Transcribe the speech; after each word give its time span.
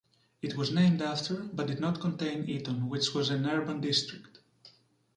It 0.41 0.55
was 0.57 0.71
named 0.71 0.99
after 1.03 1.43
but 1.53 1.67
did 1.67 1.79
not 1.79 2.01
contain 2.01 2.49
Eton, 2.49 2.89
which 2.89 3.13
was 3.13 3.29
an 3.29 3.45
urban 3.45 3.81
district. 3.81 4.39